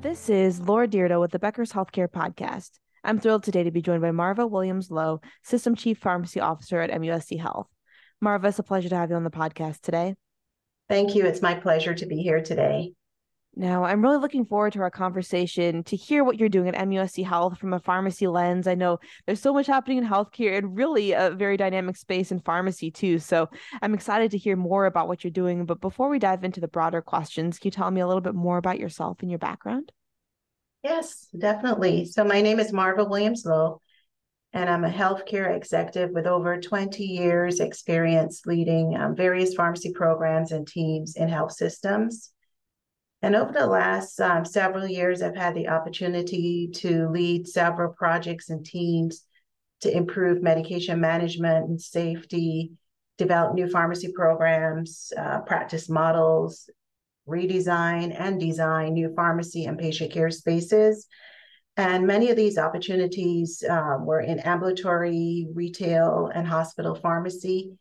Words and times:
This 0.00 0.30
is 0.30 0.60
Laura 0.62 0.88
Dyrda 0.88 1.20
with 1.20 1.30
the 1.30 1.38
Becker's 1.38 1.72
Healthcare 1.72 2.08
Podcast. 2.08 2.70
I'm 3.04 3.20
thrilled 3.20 3.42
today 3.42 3.64
to 3.64 3.70
be 3.70 3.82
joined 3.82 4.00
by 4.00 4.12
Marva 4.12 4.46
Williams 4.46 4.90
Lowe, 4.90 5.20
System 5.42 5.74
Chief 5.74 5.98
Pharmacy 5.98 6.40
Officer 6.40 6.80
at 6.80 6.90
MUSC 6.90 7.38
Health. 7.38 7.68
Marva, 8.18 8.48
it's 8.48 8.58
a 8.58 8.62
pleasure 8.62 8.88
to 8.88 8.96
have 8.96 9.10
you 9.10 9.16
on 9.16 9.24
the 9.24 9.30
podcast 9.30 9.82
today. 9.82 10.14
Thank 10.88 11.14
you. 11.14 11.26
It's 11.26 11.42
my 11.42 11.52
pleasure 11.52 11.92
to 11.92 12.06
be 12.06 12.16
here 12.22 12.42
today. 12.42 12.94
Now, 13.56 13.82
I'm 13.82 14.00
really 14.00 14.18
looking 14.18 14.44
forward 14.44 14.72
to 14.74 14.80
our 14.80 14.90
conversation 14.90 15.82
to 15.84 15.96
hear 15.96 16.22
what 16.22 16.38
you're 16.38 16.48
doing 16.48 16.68
at 16.68 16.88
MUSC 16.88 17.24
Health 17.24 17.58
from 17.58 17.72
a 17.72 17.80
pharmacy 17.80 18.28
lens. 18.28 18.68
I 18.68 18.76
know 18.76 19.00
there's 19.26 19.40
so 19.40 19.52
much 19.52 19.66
happening 19.66 19.98
in 19.98 20.06
healthcare 20.06 20.56
and 20.56 20.76
really 20.76 21.12
a 21.12 21.30
very 21.30 21.56
dynamic 21.56 21.96
space 21.96 22.30
in 22.30 22.38
pharmacy, 22.38 22.92
too. 22.92 23.18
So 23.18 23.48
I'm 23.82 23.92
excited 23.92 24.30
to 24.30 24.38
hear 24.38 24.54
more 24.54 24.86
about 24.86 25.08
what 25.08 25.24
you're 25.24 25.32
doing. 25.32 25.66
But 25.66 25.80
before 25.80 26.08
we 26.08 26.20
dive 26.20 26.44
into 26.44 26.60
the 26.60 26.68
broader 26.68 27.02
questions, 27.02 27.58
can 27.58 27.68
you 27.68 27.72
tell 27.72 27.90
me 27.90 28.00
a 28.00 28.06
little 28.06 28.20
bit 28.20 28.36
more 28.36 28.56
about 28.56 28.78
yourself 28.78 29.18
and 29.20 29.30
your 29.30 29.38
background? 29.38 29.90
Yes, 30.84 31.26
definitely. 31.36 32.04
So 32.04 32.24
my 32.24 32.40
name 32.40 32.60
is 32.60 32.72
Marva 32.72 33.04
Williams 33.04 33.44
Lowe, 33.44 33.80
and 34.52 34.70
I'm 34.70 34.84
a 34.84 34.90
healthcare 34.90 35.54
executive 35.54 36.10
with 36.10 36.26
over 36.26 36.60
20 36.60 37.04
years 37.04 37.58
experience 37.58 38.42
leading 38.46 38.96
um, 38.96 39.16
various 39.16 39.54
pharmacy 39.54 39.92
programs 39.92 40.52
and 40.52 40.66
teams 40.66 41.16
in 41.16 41.28
health 41.28 41.52
systems. 41.52 42.30
And 43.22 43.36
over 43.36 43.52
the 43.52 43.66
last 43.66 44.20
um, 44.20 44.44
several 44.44 44.86
years, 44.86 45.20
I've 45.20 45.36
had 45.36 45.54
the 45.54 45.68
opportunity 45.68 46.70
to 46.76 47.08
lead 47.10 47.46
several 47.46 47.92
projects 47.92 48.48
and 48.48 48.64
teams 48.64 49.24
to 49.82 49.94
improve 49.94 50.42
medication 50.42 51.00
management 51.00 51.68
and 51.68 51.80
safety, 51.80 52.72
develop 53.18 53.54
new 53.54 53.68
pharmacy 53.68 54.12
programs, 54.14 55.12
uh, 55.16 55.40
practice 55.40 55.88
models, 55.88 56.70
redesign 57.28 58.14
and 58.18 58.40
design 58.40 58.94
new 58.94 59.12
pharmacy 59.14 59.66
and 59.66 59.78
patient 59.78 60.12
care 60.12 60.30
spaces. 60.30 61.06
And 61.76 62.06
many 62.06 62.30
of 62.30 62.36
these 62.36 62.58
opportunities 62.58 63.62
uh, 63.68 63.96
were 64.00 64.20
in 64.20 64.40
ambulatory, 64.40 65.46
retail, 65.54 66.30
and 66.34 66.46
hospital 66.46 66.94
pharmacy 66.94 67.78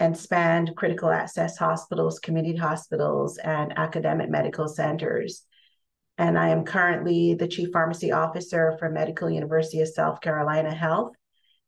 and 0.00 0.16
spanned 0.16 0.74
critical 0.76 1.10
access 1.10 1.58
hospitals, 1.58 2.18
community 2.18 2.56
hospitals, 2.56 3.36
and 3.36 3.78
academic 3.78 4.30
medical 4.30 4.66
centers. 4.66 5.44
And 6.16 6.38
I 6.38 6.48
am 6.48 6.64
currently 6.64 7.34
the 7.34 7.46
Chief 7.46 7.68
Pharmacy 7.70 8.10
Officer 8.10 8.76
for 8.78 8.90
Medical 8.90 9.30
University 9.30 9.82
of 9.82 9.88
South 9.88 10.22
Carolina 10.22 10.74
Health 10.74 11.12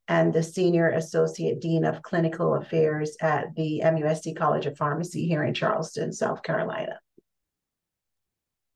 and 0.08 0.32
the 0.32 0.42
Senior 0.42 0.88
Associate 0.90 1.60
Dean 1.60 1.84
of 1.84 2.02
Clinical 2.02 2.54
Affairs 2.54 3.16
at 3.20 3.54
the 3.54 3.82
MUSC 3.84 4.34
College 4.34 4.66
of 4.66 4.78
Pharmacy 4.78 5.28
here 5.28 5.44
in 5.44 5.54
Charleston, 5.54 6.12
South 6.12 6.42
Carolina. 6.42 6.98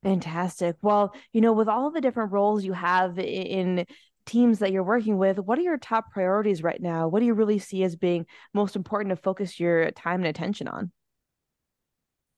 Fantastic. 0.03 0.77
Well, 0.83 1.15
you 1.33 1.41
know, 1.41 1.53
with 1.53 1.69
all 1.69 1.91
the 1.91 2.01
different 2.01 2.33
roles 2.33 2.65
you 2.65 2.75
have 2.75 3.19
in 3.19 3.87
teams 4.27 4.59
that 4.59 4.73
you're 4.73 4.83
working 4.83 5.19
with, 5.19 5.39
what 5.39 5.59
are 5.59 5.63
your 5.63 5.79
top 5.79 6.11
priorities 6.11 6.63
right 6.63 6.81
now? 6.81 7.09
What 7.09 7.21
do 7.21 7.27
you 7.27 7.35
really 7.35 7.59
see 7.59 7.83
as 7.85 7.97
being 7.97 8.27
most 8.53 8.77
important 8.77 9.11
to 9.11 9.23
focus 9.23 9.59
your 9.59 9.91
time 9.93 10.21
and 10.21 10.27
attention 10.27 10.69
on? 10.69 10.93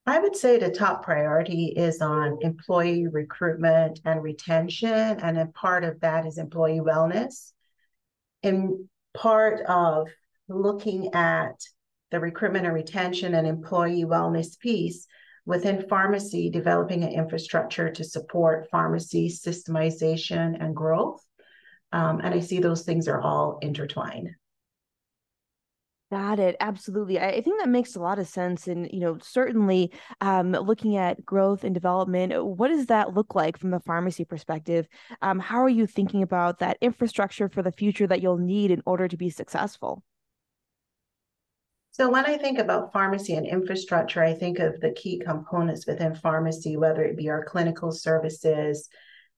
I 0.06 0.20
would 0.20 0.36
say 0.36 0.58
the 0.58 0.70
top 0.70 1.02
priority 1.02 1.66
is 1.66 2.00
on 2.00 2.38
employee 2.40 3.06
recruitment 3.08 4.00
and 4.06 4.22
retention. 4.22 4.88
And 4.88 5.38
a 5.38 5.46
part 5.46 5.84
of 5.84 6.00
that 6.00 6.24
is 6.24 6.38
employee 6.38 6.80
wellness 6.80 7.52
in 8.42 8.88
part 9.12 9.60
of 9.66 10.08
looking 10.48 11.12
at 11.14 11.60
the 12.10 12.20
recruitment 12.20 12.64
and 12.64 12.74
retention 12.74 13.34
and 13.34 13.46
employee 13.46 14.04
wellness 14.04 14.58
piece 14.58 15.06
within 15.44 15.86
pharmacy, 15.88 16.48
developing 16.48 17.02
an 17.04 17.12
infrastructure 17.12 17.90
to 17.90 18.04
support 18.04 18.68
pharmacy 18.70 19.28
systemization 19.28 20.56
and 20.58 20.74
growth. 20.74 21.22
Um, 21.93 22.21
and 22.22 22.34
I 22.34 22.41
see 22.41 22.59
those 22.59 22.82
things 22.82 23.09
are 23.09 23.21
all 23.21 23.59
intertwined. 23.62 24.31
Got 26.10 26.38
it. 26.38 26.56
Absolutely. 26.60 27.19
I, 27.19 27.28
I, 27.28 27.41
think 27.43 27.60
that 27.60 27.69
makes 27.69 27.94
a 27.94 28.00
lot 28.00 28.19
of 28.19 28.26
sense. 28.26 28.66
And, 28.66 28.88
you 28.91 29.00
know, 29.00 29.19
certainly 29.21 29.93
um, 30.22 30.53
looking 30.53 30.97
at 30.97 31.25
growth 31.25 31.65
and 31.65 31.75
development, 31.75 32.32
what 32.43 32.69
does 32.69 32.87
that 32.87 33.12
look 33.12 33.34
like 33.34 33.59
from 33.59 33.75
a 33.75 33.81
pharmacy 33.81 34.25
perspective? 34.25 34.88
Um, 35.21 35.38
how 35.38 35.59
are 35.59 35.69
you 35.69 35.87
thinking 35.87 36.22
about 36.22 36.60
that 36.60 36.78
infrastructure 36.81 37.50
for 37.50 37.62
the 37.62 37.72
future 37.72 38.06
that 38.06 38.22
you'll 38.22 38.38
need 38.38 38.70
in 38.70 38.82
order 38.87 39.06
to 39.06 39.19
be 39.19 39.28
successful? 39.28 40.03
So 41.91 42.09
when 42.09 42.25
I 42.25 42.38
think 42.38 42.59
about 42.59 42.93
pharmacy 42.93 43.34
and 43.34 43.47
infrastructure, 43.47 44.22
I 44.22 44.32
think 44.32 44.60
of 44.60 44.81
the 44.81 44.93
key 44.93 45.19
components 45.19 45.87
within 45.87 46.15
pharmacy, 46.15 46.78
whether 46.78 47.03
it 47.03 47.19
be 47.19 47.28
our 47.28 47.44
clinical 47.44 47.93
services 47.93 48.88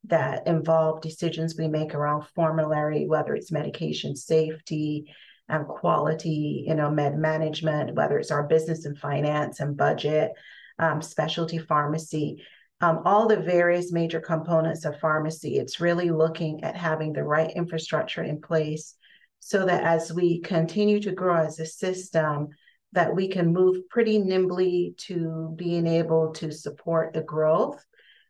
that 0.04 0.46
involve 0.46 1.02
decisions 1.02 1.56
we 1.56 1.68
make 1.68 1.94
around 1.94 2.26
formulary, 2.34 3.06
whether 3.06 3.34
it's 3.34 3.52
medication 3.52 4.16
safety, 4.16 5.12
and 5.50 5.66
quality, 5.66 6.64
you 6.66 6.74
know, 6.74 6.90
med 6.90 7.18
management, 7.18 7.94
whether 7.94 8.18
it's 8.18 8.30
our 8.30 8.44
business 8.44 8.84
and 8.86 8.96
finance 8.96 9.60
and 9.60 9.76
budget, 9.76 10.32
um, 10.78 11.02
specialty 11.02 11.58
pharmacy, 11.58 12.42
um, 12.80 13.02
all 13.04 13.26
the 13.26 13.36
various 13.36 13.92
major 13.92 14.20
components 14.20 14.84
of 14.84 14.98
pharmacy. 15.00 15.58
It's 15.58 15.80
really 15.80 16.10
looking 16.10 16.64
at 16.64 16.76
having 16.76 17.12
the 17.12 17.24
right 17.24 17.50
infrastructure 17.50 18.22
in 18.22 18.40
place 18.40 18.94
so 19.40 19.66
that 19.66 19.82
as 19.82 20.12
we 20.12 20.40
continue 20.40 21.00
to 21.00 21.12
grow 21.12 21.36
as 21.36 21.58
a 21.58 21.66
system, 21.66 22.48
that 22.92 23.14
we 23.14 23.28
can 23.28 23.52
move 23.52 23.88
pretty 23.88 24.18
nimbly 24.18 24.94
to 24.98 25.52
being 25.56 25.86
able 25.86 26.32
to 26.34 26.50
support 26.50 27.12
the 27.12 27.22
growth, 27.22 27.84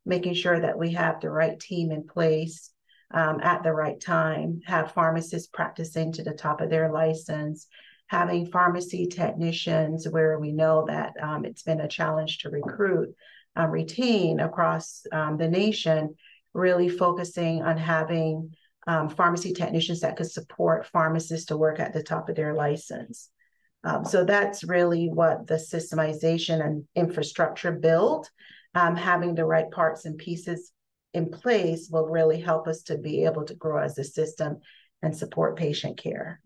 making 0.07 0.35
sure 0.35 0.61
that 0.61 0.79
we 0.79 0.93
have 0.93 1.21
the 1.21 1.31
right 1.31 1.59
team 1.59 1.93
in 1.93 2.07
place 2.07 2.71
um, 3.13 3.41
at 3.43 3.63
the 3.63 3.73
right 3.73 4.01
time, 4.01 4.61
have 4.67 4.93
pharmacists 4.93 5.49
practicing 5.53 6.13
to 6.13 6.23
the 6.23 6.33
top 6.33 6.61
of 6.61 6.71
their 6.71 6.93
license, 6.93 7.67
having 8.07 8.47
pharmacy 8.47 9.07
technicians 9.07 10.09
where 10.09 10.39
we 10.39 10.53
know 10.53 10.85
that 10.87 11.13
um, 11.23 11.45
it's 11.45 11.63
been 11.63 11.81
a 11.81 11.89
challenge 11.89 12.39
to 12.39 12.51
recruit, 12.51 13.15
um, 13.57 13.71
retain 13.71 14.41
across 14.41 15.03
um, 15.13 15.37
the 15.37 15.49
nation, 15.49 16.15
really 16.55 16.89
focusing 16.89 17.63
on 17.63 17.77
having 17.77 18.55
um, 18.87 19.09
pharmacy 19.09 19.53
technicians 19.53 20.01
that 20.01 20.17
could 20.17 20.31
support 20.31 20.87
pharmacists 20.87 21.47
to 21.47 21.57
work 21.57 21.79
at 21.79 21.93
the 21.93 22.03
top 22.03 22.29
of 22.29 22.37
their 22.37 22.55
license. 22.55 23.29
Um, 23.85 24.05
so 24.05 24.25
that's 24.25 24.65
really 24.65 25.09
what 25.09 25.47
the 25.47 25.55
systemization 25.55 26.65
and 26.65 26.85
infrastructure 26.95 27.73
build, 27.73 28.29
Um, 28.75 28.95
having 28.95 29.35
the 29.35 29.45
right 29.45 29.71
parts 29.71 30.05
and 30.05 30.17
pieces 30.17 30.73
in 31.13 31.31
place 31.31 31.89
will 31.91 32.07
really 32.07 32.41
help 32.41 32.69
us 32.69 32.83
to 32.85 32.97
be 32.97 33.25
able 33.25 33.45
to 33.47 33.55
grow 33.55 33.83
as 33.83 33.99
a 33.99 34.05
system 34.05 34.59
and 35.03 35.17
support 35.17 35.57
patient 35.57 35.97
care. 35.97 36.41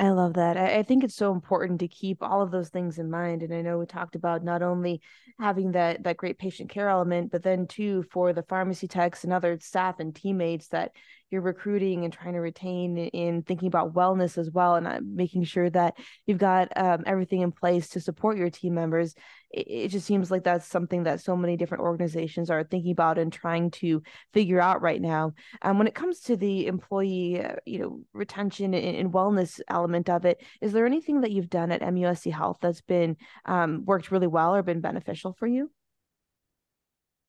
I 0.00 0.08
love 0.10 0.34
that. 0.34 0.56
I, 0.56 0.78
I, 0.78 0.82
think 0.82 1.04
it's 1.04 1.14
so 1.14 1.30
important 1.30 1.80
to 1.80 1.88
keep 1.88 2.22
all 2.22 2.40
of 2.40 2.50
those 2.50 2.70
things 2.70 2.98
in 2.98 3.10
mind. 3.10 3.42
And 3.42 3.52
I 3.52 3.60
know 3.60 3.78
we 3.78 3.84
talked 3.84 4.16
about 4.16 4.42
not 4.42 4.62
only 4.62 5.02
having 5.38 5.72
that 5.72 6.04
that 6.04 6.16
great 6.16 6.38
patient 6.38 6.70
care 6.70 6.88
element, 6.88 7.30
but 7.30 7.42
then 7.42 7.66
too 7.66 8.04
for 8.10 8.32
the 8.32 8.42
pharmacy 8.44 8.88
techs 8.88 9.24
and 9.24 9.32
other 9.32 9.58
staff 9.60 10.00
and 10.00 10.16
teammates 10.16 10.68
that 10.68 10.92
you're 11.30 11.40
recruiting 11.40 12.04
and 12.04 12.12
trying 12.12 12.34
to 12.34 12.40
retain 12.40 12.96
in 12.98 13.42
thinking 13.42 13.68
about 13.68 13.94
wellness 13.94 14.38
as 14.38 14.50
well 14.50 14.74
and 14.74 14.86
uh, 14.86 15.00
making 15.02 15.44
sure 15.44 15.70
that 15.70 15.94
you've 16.26 16.38
got 16.38 16.68
um, 16.76 17.02
everything 17.06 17.40
in 17.40 17.52
place 17.52 17.88
to 17.90 18.00
support 18.00 18.36
your 18.36 18.50
team 18.50 18.74
members 18.74 19.14
it, 19.50 19.66
it, 19.68 19.88
just 19.88 20.06
seems 20.06 20.30
like 20.30 20.44
that's 20.44 20.66
something 20.66 21.04
that 21.04 21.20
so 21.20 21.36
many 21.36 21.56
different 21.56 21.82
organizations 21.82 22.50
are 22.50 22.62
thinking 22.62 22.92
about 22.92 23.18
and 23.18 23.32
trying 23.32 23.70
to 23.72 24.02
figure 24.32 24.60
out 24.60 24.80
right 24.80 25.00
now. 25.00 25.32
Um, 25.62 25.78
when 25.78 25.88
it 25.88 25.94
comes 25.94 26.20
to 26.20 26.36
the 26.36 26.66
employee 26.66 27.42
uh, 27.42 27.56
you 27.66 27.78
know 27.78 28.00
retention 28.12 28.74
and, 28.74 28.96
and, 28.96 29.12
wellness 29.12 29.60
element 29.68 30.08
of 30.08 30.24
it 30.24 30.40
is 30.60 30.72
there 30.72 30.86
anything 30.86 31.22
that 31.22 31.32
you've 31.32 31.50
done 31.50 31.72
at 31.72 31.80
musc 31.80 32.30
health 32.32 32.58
that's 32.60 32.80
been 32.80 33.16
um, 33.44 33.84
worked 33.84 34.10
really 34.10 34.26
well 34.26 34.54
or 34.54 34.62
been 34.62 34.80
beneficial 34.80 35.32
for 35.32 35.46
you 35.46 35.70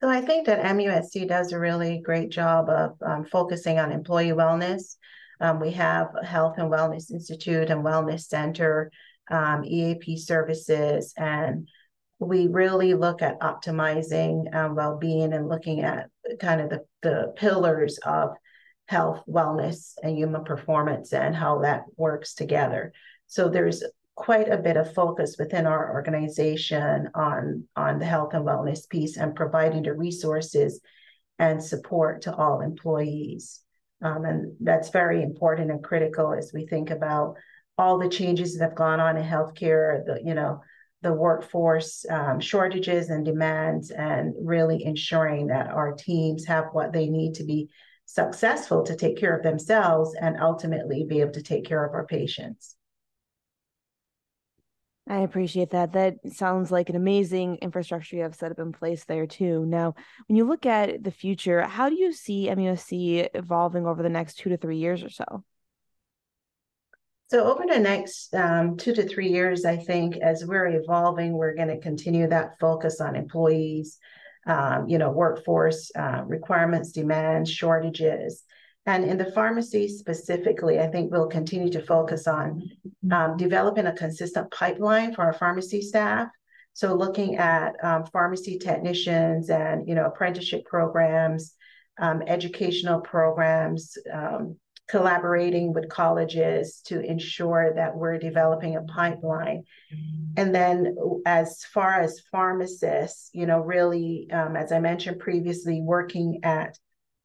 so 0.02 0.10
I 0.10 0.22
think 0.22 0.48
that 0.48 0.64
MUSC 0.64 1.28
does 1.28 1.52
a 1.52 1.60
really 1.60 2.00
great 2.00 2.32
job 2.32 2.70
of 2.70 2.98
um, 3.06 3.24
focusing 3.26 3.78
on 3.78 3.92
employee 3.92 4.32
wellness. 4.32 4.96
Um, 5.40 5.60
we 5.60 5.72
have 5.72 6.08
a 6.20 6.26
Health 6.26 6.56
and 6.58 6.72
Wellness 6.72 7.12
Institute 7.12 7.70
and 7.70 7.84
Wellness 7.84 8.22
Center, 8.22 8.92
um, 9.30 9.64
EAP 9.64 10.18
services, 10.18 11.14
and 11.18 11.68
we 12.20 12.48
really 12.48 12.94
look 12.96 13.22
at 13.22 13.40
optimizing 13.42 14.54
um, 14.56 14.76
well-being 14.76 15.34
and 15.34 15.48
looking 15.48 15.82
at 15.82 16.10
kind 16.40 16.62
of 16.62 16.70
the, 16.70 16.86
the 17.02 17.34
pillars 17.36 18.00
of 18.00 18.32
health, 18.88 19.24
wellness, 19.28 19.94
and 20.04 20.18
human 20.18 20.44
performance 20.44 21.14
and 21.14 21.36
how 21.36 21.60
that 21.60 21.84
works 21.96 22.34
together. 22.34 22.92
So 23.28 23.50
there's 23.50 23.84
quite 24.16 24.50
a 24.50 24.58
bit 24.58 24.78
of 24.78 24.94
focus 24.94 25.38
within 25.40 25.66
our 25.66 25.94
organization 25.94 27.10
on, 27.16 27.66
on 27.76 28.00
the 28.00 28.06
health 28.06 28.34
and 28.34 28.46
wellness 28.46 28.88
piece 28.90 29.18
and 29.18 29.36
providing 29.36 29.84
the 29.84 29.94
resources 29.94 30.82
and 31.40 31.64
support 31.64 32.22
to 32.24 32.36
all 32.36 32.62
employees. 32.62 33.62
Um, 34.04 34.26
and 34.26 34.56
that's 34.60 34.90
very 34.90 35.22
important 35.24 35.72
and 35.72 35.84
critical 35.84 36.34
as 36.34 36.52
we 36.54 36.68
think 36.68 36.90
about 36.90 37.36
all 37.78 37.98
the 37.98 38.10
changes 38.10 38.58
that 38.58 38.64
have 38.64 38.76
gone 38.76 39.00
on 39.00 39.18
in 39.18 39.24
healthcare, 39.24 40.06
the, 40.06 40.22
you 40.24 40.34
know, 40.34 40.62
the 41.02 41.14
workforce 41.14 42.06
um, 42.10 42.40
shortages 42.40 43.10
and 43.10 43.26
demands, 43.26 43.90
and 43.90 44.36
really 44.40 44.84
ensuring 44.86 45.48
that 45.48 45.68
our 45.68 45.94
teams 45.94 46.46
have 46.46 46.66
what 46.74 46.94
they 46.94 47.08
need 47.08 47.34
to 47.36 47.44
be 47.44 47.70
successful 48.06 48.84
to 48.84 48.96
take 48.96 49.18
care 49.18 49.36
of 49.36 49.42
themselves 49.42 50.16
and 50.20 50.40
ultimately 50.40 51.06
be 51.08 51.22
able 51.22 51.32
to 51.32 51.42
take 51.42 51.66
care 51.66 51.84
of 51.84 51.94
our 51.94 52.06
patients. 52.06 52.76
I 55.12 55.24
appreciate 55.24 55.72
that. 55.72 55.92
That 55.92 56.20
sounds 56.32 56.72
like 56.72 56.88
an 56.88 56.96
amazing 56.96 57.58
infrastructure 57.58 58.16
you 58.16 58.22
have 58.22 58.34
set 58.34 58.50
up 58.50 58.60
in 58.60 58.72
place 58.72 59.04
there 59.04 59.28
too. 59.28 59.66
Now, 59.66 59.94
when 60.30 60.38
you 60.38 60.46
look 60.48 60.66
at 60.66 61.04
the 61.04 61.12
future, 61.12 61.64
how 61.64 61.90
do 61.90 61.96
you 61.96 62.14
see 62.14 62.48
MUSC 62.48 63.28
evolving 63.34 63.86
over 63.86 64.02
the 64.04 64.10
next 64.10 64.36
two 64.36 64.48
to 64.52 64.56
three 64.56 64.78
years 64.78 65.04
or 65.04 65.10
so? 65.10 65.44
So 67.30 67.44
over 67.44 67.66
the 67.68 67.78
next 67.78 68.34
um, 68.34 68.78
two 68.78 68.94
to 68.94 69.06
three 69.06 69.28
years, 69.28 69.66
I 69.66 69.76
think 69.76 70.16
as 70.16 70.46
we're 70.46 70.68
evolving, 70.68 71.34
we're 71.34 71.56
going 71.56 71.68
to 71.68 71.80
continue 71.80 72.30
that 72.30 72.58
focus 72.58 73.02
on 73.02 73.18
employees, 73.18 74.00
um, 74.48 74.88
you 74.88 74.98
know, 74.98 75.12
workforce 75.12 75.92
uh, 75.94 76.24
requirements, 76.26 76.94
demands, 76.94 77.52
shortages. 77.52 78.46
And 78.86 79.06
in 79.06 79.18
the 79.18 79.32
pharmacy 79.32 79.88
specifically, 79.88 80.80
I 80.80 80.88
think 80.88 81.12
we'll 81.12 81.28
continue 81.28 81.72
to 81.72 81.84
focus 81.84 82.28
on 82.28 82.64
um, 83.12 83.38
developing 83.38 83.86
a 83.86 83.94
consistent 83.94 84.50
pipeline 84.52 85.14
for 85.14 85.24
our 85.24 85.34
pharmacy 85.34 85.82
staff. 85.82 86.30
So 86.74 86.96
looking 86.96 87.38
at 87.38 87.74
um, 87.84 88.06
pharmacy 88.06 88.58
technicians 88.58 89.50
and, 89.50 89.88
you 89.88 89.94
know, 89.94 90.06
apprenticeship 90.06 90.66
programs, 90.66 91.54
um, 92.00 92.24
educational 92.26 93.02
programs, 93.02 93.98
um, 94.12 94.56
collaborating 94.90 95.74
with 95.74 95.88
colleges 95.88 96.82
to 96.86 97.00
ensure 97.02 97.74
that 97.76 97.96
we're 97.96 98.18
developing 98.18 98.76
a 98.76 98.82
pipeline. 98.82 99.64
And 100.36 100.54
then 100.54 100.96
as 101.26 101.64
far 101.66 102.02
as 102.02 102.24
pharmacists, 102.32 103.30
you 103.32 103.46
know, 103.46 103.60
really, 103.60 104.28
um, 104.32 104.56
as 104.56 104.72
I 104.72 104.80
mentioned 104.80 105.20
previously, 105.20 105.82
working 105.82 106.40
at, 106.44 106.78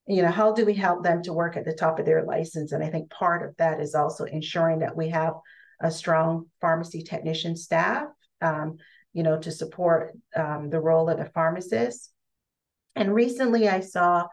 you 0.07 0.21
know, 0.21 0.31
how 0.31 0.53
do 0.53 0.65
we 0.65 0.73
help 0.73 1.03
them 1.03 1.21
to 1.23 1.33
work 1.33 1.57
at 1.57 1.65
the 1.65 1.73
top 1.73 1.99
of 1.99 2.05
their 2.05 2.23
license? 2.23 2.71
And 2.71 2.83
I 2.83 2.89
think 2.89 3.09
part 3.09 3.47
of 3.47 3.55
that 3.57 3.81
is 3.81 3.93
also 3.93 4.23
ensuring 4.23 4.79
that 4.79 4.95
we 4.95 5.09
have 5.09 5.33
a 5.81 5.91
strong 5.91 6.45
pharmacy 6.61 7.03
technician 7.03 7.55
staff, 7.55 8.07
um, 8.41 8.77
you 9.13 9.23
know, 9.23 9.37
to 9.39 9.51
support 9.51 10.13
um, 10.35 10.69
the 10.69 10.79
role 10.79 11.09
of 11.09 11.17
the 11.17 11.25
pharmacist. 11.25 12.11
And 12.95 13.13
recently 13.13 13.67
I 13.67 13.81
saw 13.81 14.27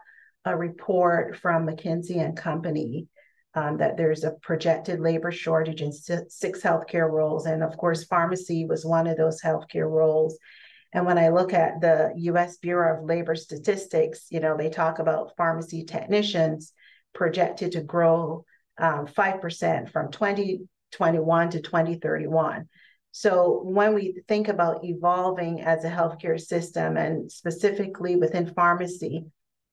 a 0.45 0.55
report 0.55 1.37
from 1.37 1.67
McKinsey 1.67 2.17
and 2.17 2.37
Company 2.37 3.07
um, 3.53 3.77
that 3.77 3.97
there's 3.97 4.23
a 4.23 4.35
projected 4.41 4.99
labor 4.99 5.31
shortage 5.31 5.81
in 5.81 5.91
six 5.91 6.61
healthcare 6.61 7.09
roles. 7.09 7.45
And 7.45 7.63
of 7.63 7.77
course, 7.77 8.03
pharmacy 8.03 8.65
was 8.65 8.85
one 8.85 9.07
of 9.07 9.17
those 9.17 9.41
healthcare 9.41 9.89
roles. 9.89 10.37
And 10.95 11.05
when 11.05 11.17
I 11.17 11.27
look 11.27 11.53
at 11.53 11.81
the 11.81 12.13
US 12.15 12.55
Bureau 12.55 12.97
of 12.97 13.03
Labor 13.03 13.35
Statistics, 13.35 14.27
you 14.29 14.39
know, 14.39 14.55
they 14.55 14.69
talk 14.69 14.99
about 14.99 15.35
pharmacy 15.35 15.83
technicians 15.83 16.71
projected 17.13 17.73
to 17.73 17.81
grow 17.81 18.45
um, 18.77 19.05
5% 19.05 19.91
from 19.91 20.09
2021 20.09 21.49
to 21.49 21.61
2031. 21.61 22.69
So 23.11 23.61
when 23.65 23.93
we 23.93 24.21
think 24.29 24.47
about 24.47 24.85
evolving 24.85 25.59
as 25.59 25.83
a 25.83 25.89
healthcare 25.89 26.39
system 26.39 26.95
and 26.95 27.29
specifically 27.29 28.15
within 28.15 28.53
pharmacy, 28.53 29.25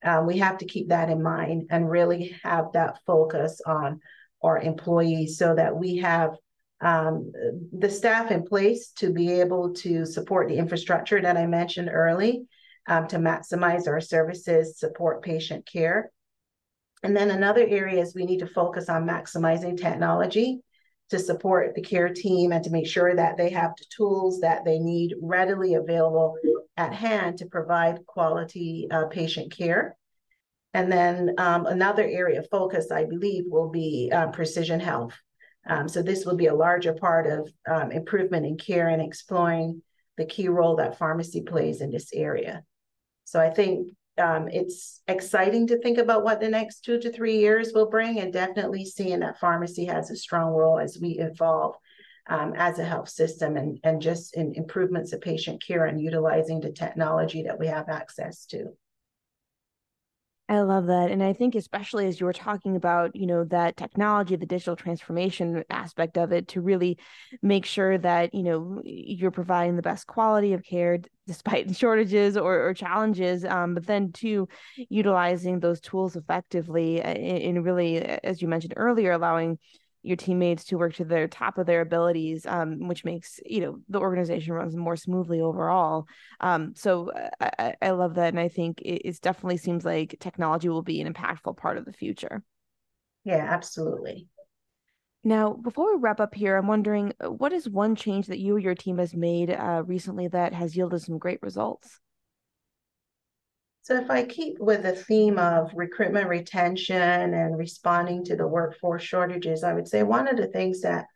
uh, 0.02 0.24
we 0.26 0.38
have 0.38 0.58
to 0.58 0.66
keep 0.66 0.88
that 0.88 1.08
in 1.08 1.22
mind 1.22 1.68
and 1.70 1.88
really 1.88 2.34
have 2.42 2.72
that 2.72 2.98
focus 3.06 3.60
on 3.64 4.00
our 4.42 4.58
employees 4.58 5.38
so 5.38 5.54
that 5.54 5.76
we 5.76 5.98
have 5.98 6.36
um, 6.82 7.32
the 7.72 7.88
staff 7.88 8.30
in 8.30 8.42
place 8.42 8.90
to 8.96 9.12
be 9.12 9.30
able 9.40 9.72
to 9.74 10.04
support 10.04 10.48
the 10.48 10.56
infrastructure 10.56 11.20
that 11.20 11.36
I 11.36 11.46
mentioned 11.46 11.90
early 11.92 12.42
um, 12.88 13.06
to 13.08 13.18
maximize 13.18 13.86
our 13.86 14.00
services, 14.00 14.78
support 14.78 15.22
patient 15.22 15.64
care. 15.64 16.10
And 17.04 17.16
then 17.16 17.30
another 17.30 17.64
area 17.66 18.00
is 18.02 18.14
we 18.14 18.26
need 18.26 18.40
to 18.40 18.46
focus 18.46 18.88
on 18.88 19.06
maximizing 19.06 19.80
technology 19.80 20.60
to 21.10 21.18
support 21.18 21.74
the 21.74 21.82
care 21.82 22.08
team 22.08 22.52
and 22.52 22.64
to 22.64 22.70
make 22.70 22.86
sure 22.86 23.14
that 23.14 23.36
they 23.36 23.50
have 23.50 23.72
the 23.78 23.84
tools 23.94 24.40
that 24.40 24.64
they 24.64 24.78
need 24.78 25.14
readily 25.20 25.74
available 25.74 26.36
at 26.76 26.92
hand 26.92 27.38
to 27.38 27.46
provide 27.46 28.04
quality 28.06 28.88
uh, 28.90 29.06
patient 29.06 29.52
care. 29.52 29.96
And 30.74 30.90
then 30.90 31.34
um, 31.38 31.66
another 31.66 32.04
area 32.04 32.40
of 32.40 32.48
focus, 32.50 32.90
I 32.90 33.04
believe, 33.04 33.44
will 33.46 33.68
be 33.68 34.10
uh, 34.12 34.28
precision 34.28 34.80
health. 34.80 35.12
Um, 35.66 35.88
so 35.88 36.02
this 36.02 36.24
will 36.24 36.36
be 36.36 36.46
a 36.46 36.54
larger 36.54 36.92
part 36.92 37.26
of 37.26 37.52
um, 37.68 37.92
improvement 37.92 38.46
in 38.46 38.56
care 38.56 38.88
and 38.88 39.00
exploring 39.00 39.82
the 40.16 40.24
key 40.24 40.48
role 40.48 40.76
that 40.76 40.98
pharmacy 40.98 41.42
plays 41.42 41.80
in 41.80 41.90
this 41.90 42.10
area. 42.12 42.64
So 43.24 43.40
I 43.40 43.50
think 43.50 43.92
um, 44.18 44.48
it's 44.48 45.00
exciting 45.08 45.68
to 45.68 45.78
think 45.78 45.98
about 45.98 46.24
what 46.24 46.40
the 46.40 46.48
next 46.48 46.80
two 46.80 47.00
to 47.00 47.10
three 47.10 47.38
years 47.38 47.72
will 47.72 47.88
bring, 47.88 48.18
and 48.18 48.32
definitely 48.32 48.84
seeing 48.84 49.20
that 49.20 49.40
pharmacy 49.40 49.86
has 49.86 50.10
a 50.10 50.16
strong 50.16 50.52
role 50.52 50.78
as 50.78 50.98
we 51.00 51.18
evolve 51.18 51.76
um, 52.28 52.52
as 52.56 52.78
a 52.78 52.84
health 52.84 53.08
system 53.08 53.56
and, 53.56 53.78
and 53.84 54.02
just 54.02 54.36
in 54.36 54.52
improvements 54.54 55.12
of 55.12 55.20
patient 55.20 55.64
care 55.64 55.86
and 55.86 56.00
utilizing 56.00 56.60
the 56.60 56.72
technology 56.72 57.42
that 57.44 57.58
we 57.58 57.66
have 57.66 57.88
access 57.88 58.44
to. 58.46 58.66
I 60.52 60.60
love 60.60 60.84
that. 60.88 61.10
And 61.10 61.22
I 61.22 61.32
think 61.32 61.54
especially 61.54 62.06
as 62.08 62.20
you 62.20 62.26
were 62.26 62.34
talking 62.34 62.76
about, 62.76 63.16
you 63.16 63.26
know, 63.26 63.42
that 63.44 63.78
technology, 63.78 64.36
the 64.36 64.44
digital 64.44 64.76
transformation 64.76 65.64
aspect 65.70 66.18
of 66.18 66.30
it 66.30 66.48
to 66.48 66.60
really 66.60 66.98
make 67.40 67.64
sure 67.64 67.96
that, 67.96 68.34
you 68.34 68.42
know, 68.42 68.82
you're 68.84 69.30
providing 69.30 69.76
the 69.76 69.82
best 69.82 70.06
quality 70.06 70.52
of 70.52 70.62
care 70.62 70.98
despite 71.26 71.74
shortages 71.78 72.36
or, 72.36 72.68
or 72.68 72.74
challenges. 72.74 73.46
Um, 73.46 73.72
but 73.72 73.86
then 73.86 74.12
to 74.12 74.46
utilizing 74.90 75.58
those 75.58 75.80
tools 75.80 76.16
effectively 76.16 77.02
uh, 77.02 77.14
in, 77.14 77.56
in 77.56 77.62
really, 77.62 78.02
as 78.02 78.42
you 78.42 78.48
mentioned 78.48 78.74
earlier, 78.76 79.12
allowing 79.12 79.58
your 80.02 80.16
teammates 80.16 80.64
to 80.64 80.76
work 80.76 80.94
to 80.94 81.04
their 81.04 81.28
top 81.28 81.58
of 81.58 81.66
their 81.66 81.80
abilities, 81.80 82.44
um, 82.46 82.88
which 82.88 83.04
makes 83.04 83.40
you 83.46 83.60
know 83.60 83.78
the 83.88 84.00
organization 84.00 84.52
runs 84.52 84.76
more 84.76 84.96
smoothly 84.96 85.40
overall. 85.40 86.06
Um, 86.40 86.74
so 86.76 87.10
uh, 87.10 87.50
I, 87.58 87.74
I, 87.80 87.90
love 87.90 88.14
that, 88.14 88.28
and 88.28 88.40
I 88.40 88.48
think 88.48 88.80
it, 88.80 89.08
it 89.08 89.20
definitely 89.20 89.58
seems 89.58 89.84
like 89.84 90.16
technology 90.20 90.68
will 90.68 90.82
be 90.82 91.00
an 91.00 91.12
impactful 91.12 91.56
part 91.56 91.78
of 91.78 91.84
the 91.84 91.92
future. 91.92 92.42
Yeah, 93.24 93.46
absolutely. 93.48 94.28
Now, 95.24 95.52
before 95.52 95.94
we 95.94 96.00
wrap 96.00 96.18
up 96.18 96.34
here, 96.34 96.56
I'm 96.56 96.66
wondering 96.66 97.12
uh, 97.24 97.30
what 97.30 97.52
is 97.52 97.68
one 97.68 97.94
change 97.94 98.26
that 98.26 98.40
you 98.40 98.56
or 98.56 98.58
your 98.58 98.74
team 98.74 98.98
has 98.98 99.14
made 99.14 99.50
uh, 99.50 99.84
recently 99.86 100.26
that 100.28 100.52
has 100.52 100.76
yielded 100.76 101.02
some 101.02 101.18
great 101.18 101.40
results? 101.42 102.00
So 103.84 103.96
if 103.96 104.08
I 104.10 104.22
keep 104.22 104.60
with 104.60 104.84
the 104.84 104.92
theme 104.92 105.40
of 105.40 105.72
recruitment, 105.74 106.28
retention, 106.28 107.34
and 107.34 107.58
responding 107.58 108.24
to 108.26 108.36
the 108.36 108.46
workforce 108.46 109.02
shortages, 109.02 109.64
I 109.64 109.72
would 109.72 109.88
say 109.88 110.04
one 110.04 110.28
of 110.28 110.36
the 110.36 110.46
things 110.46 110.82
that 110.82 111.06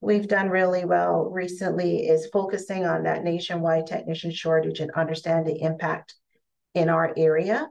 we've 0.00 0.26
done 0.26 0.50
really 0.50 0.84
well 0.84 1.30
recently 1.30 2.08
is 2.08 2.28
focusing 2.32 2.84
on 2.84 3.04
that 3.04 3.22
nationwide 3.22 3.86
technician 3.86 4.32
shortage 4.32 4.80
and 4.80 4.90
understand 4.90 5.46
the 5.46 5.62
impact 5.62 6.16
in 6.74 6.88
our 6.88 7.12
area. 7.16 7.68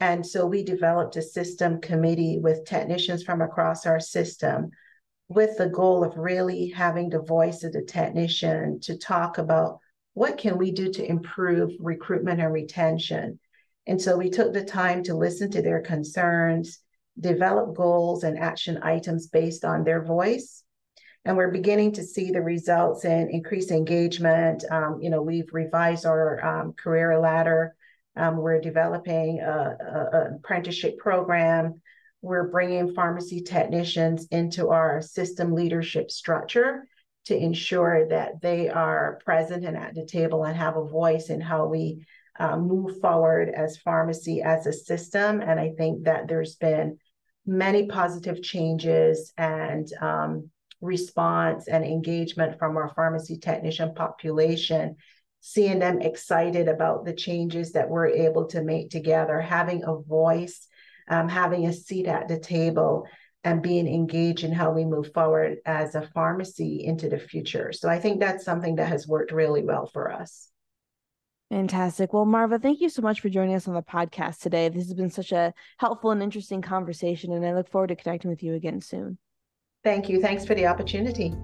And 0.00 0.26
so 0.26 0.46
we 0.46 0.64
developed 0.64 1.14
a 1.14 1.22
system 1.22 1.80
committee 1.80 2.40
with 2.42 2.64
technicians 2.64 3.22
from 3.22 3.40
across 3.40 3.86
our 3.86 4.00
system 4.00 4.70
with 5.28 5.56
the 5.58 5.68
goal 5.68 6.02
of 6.02 6.16
really 6.16 6.70
having 6.70 7.08
the 7.08 7.22
voice 7.22 7.62
of 7.62 7.72
the 7.72 7.82
technician 7.82 8.80
to 8.80 8.98
talk 8.98 9.38
about 9.38 9.78
what 10.14 10.38
can 10.38 10.58
we 10.58 10.72
do 10.72 10.90
to 10.90 11.08
improve 11.08 11.70
recruitment 11.78 12.40
and 12.40 12.52
retention 12.52 13.38
and 13.86 14.00
so 14.00 14.16
we 14.16 14.30
took 14.30 14.52
the 14.52 14.64
time 14.64 15.02
to 15.04 15.14
listen 15.14 15.50
to 15.52 15.62
their 15.62 15.80
concerns, 15.80 16.80
develop 17.18 17.74
goals 17.74 18.24
and 18.24 18.38
action 18.38 18.80
items 18.82 19.28
based 19.28 19.64
on 19.64 19.84
their 19.84 20.02
voice. 20.04 20.62
And 21.24 21.36
we're 21.36 21.50
beginning 21.50 21.92
to 21.92 22.02
see 22.02 22.30
the 22.30 22.40
results 22.40 23.04
in 23.04 23.28
increased 23.30 23.70
engagement. 23.70 24.64
Um, 24.70 25.00
you 25.02 25.10
know, 25.10 25.22
we've 25.22 25.52
revised 25.52 26.06
our 26.06 26.42
um, 26.44 26.72
career 26.72 27.18
ladder. 27.18 27.74
Um, 28.16 28.38
we're 28.38 28.60
developing 28.60 29.40
an 29.40 30.34
apprenticeship 30.36 30.98
program. 30.98 31.80
We're 32.22 32.48
bringing 32.48 32.94
pharmacy 32.94 33.42
technicians 33.42 34.26
into 34.30 34.68
our 34.70 35.00
system 35.02 35.54
leadership 35.54 36.10
structure 36.10 36.86
to 37.26 37.36
ensure 37.36 38.08
that 38.08 38.40
they 38.40 38.68
are 38.68 39.18
present 39.24 39.64
and 39.64 39.76
at 39.76 39.94
the 39.94 40.06
table 40.06 40.44
and 40.44 40.56
have 40.56 40.76
a 40.76 40.84
voice 40.84 41.28
in 41.28 41.40
how 41.40 41.66
we 41.66 42.06
uh, 42.38 42.56
move 42.56 43.00
forward 43.00 43.50
as 43.50 43.78
pharmacy 43.78 44.42
as 44.42 44.66
a 44.66 44.72
system. 44.72 45.40
And 45.40 45.58
I 45.58 45.72
think 45.76 46.04
that 46.04 46.28
there's 46.28 46.56
been 46.56 46.98
many 47.46 47.86
positive 47.86 48.42
changes 48.42 49.32
and 49.36 49.90
um, 50.00 50.50
response 50.80 51.68
and 51.68 51.84
engagement 51.84 52.58
from 52.58 52.76
our 52.76 52.92
pharmacy 52.94 53.38
technician 53.38 53.94
population, 53.94 54.96
seeing 55.40 55.78
them 55.78 56.00
excited 56.00 56.68
about 56.68 57.04
the 57.04 57.12
changes 57.12 57.72
that 57.72 57.88
we're 57.88 58.06
able 58.06 58.46
to 58.46 58.62
make 58.62 58.90
together, 58.90 59.40
having 59.40 59.82
a 59.84 59.96
voice, 59.96 60.66
um, 61.08 61.28
having 61.28 61.66
a 61.66 61.72
seat 61.72 62.06
at 62.06 62.28
the 62.28 62.38
table, 62.38 63.06
and 63.42 63.62
being 63.62 63.86
engaged 63.86 64.44
in 64.44 64.52
how 64.52 64.70
we 64.70 64.84
move 64.84 65.12
forward 65.14 65.58
as 65.64 65.94
a 65.94 66.08
pharmacy 66.14 66.84
into 66.84 67.08
the 67.08 67.18
future. 67.18 67.72
So 67.72 67.88
I 67.88 67.98
think 67.98 68.20
that's 68.20 68.44
something 68.44 68.76
that 68.76 68.88
has 68.88 69.08
worked 69.08 69.32
really 69.32 69.64
well 69.64 69.86
for 69.86 70.12
us. 70.12 70.49
Fantastic. 71.50 72.12
Well, 72.12 72.26
Marva, 72.26 72.60
thank 72.60 72.80
you 72.80 72.88
so 72.88 73.02
much 73.02 73.20
for 73.20 73.28
joining 73.28 73.56
us 73.56 73.66
on 73.66 73.74
the 73.74 73.82
podcast 73.82 74.38
today. 74.38 74.68
This 74.68 74.84
has 74.84 74.94
been 74.94 75.10
such 75.10 75.32
a 75.32 75.52
helpful 75.78 76.12
and 76.12 76.22
interesting 76.22 76.62
conversation, 76.62 77.32
and 77.32 77.44
I 77.44 77.52
look 77.54 77.68
forward 77.68 77.88
to 77.88 77.96
connecting 77.96 78.30
with 78.30 78.40
you 78.44 78.54
again 78.54 78.80
soon. 78.80 79.18
Thank 79.82 80.08
you. 80.08 80.20
Thanks 80.20 80.46
for 80.46 80.54
the 80.54 80.66
opportunity. 80.66 81.34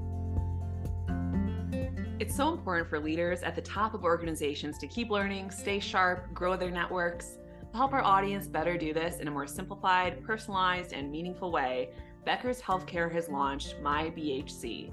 It's 2.21 2.37
so 2.37 2.53
important 2.53 2.89
for 2.89 3.01
leaders 3.01 3.43
at 3.43 3.57
the 3.57 3.63
top 3.63 3.95
of 3.95 4.05
organizations 4.05 4.79
to 4.79 4.87
keep 4.87 5.11
learning, 5.11 5.51
stay 5.51 5.81
sharp, 5.81 6.33
grow 6.33 6.57
their 6.57 6.71
networks. 6.71 7.39
To 7.73 7.77
help 7.77 7.93
our 7.93 8.03
audience 8.03 8.47
better 8.47 8.79
do 8.79 8.95
this 8.95 9.19
in 9.19 9.27
a 9.27 9.31
more 9.31 9.47
simplified, 9.49 10.23
personalized, 10.23 10.93
and 10.93 11.11
meaningful 11.11 11.51
way, 11.51 11.91
Becker's 12.25 12.63
Healthcare 12.63 13.11
has 13.13 13.29
launched 13.29 13.75
My 13.83 14.05
BHC 14.11 14.93